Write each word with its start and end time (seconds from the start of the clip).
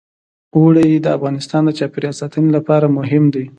اوړي 0.57 0.89
د 0.99 1.07
افغانستان 1.17 1.61
د 1.65 1.69
چاپیریال 1.79 2.15
ساتنې 2.21 2.49
لپاره 2.57 2.93
مهم 2.97 3.23
دي. 3.33 3.45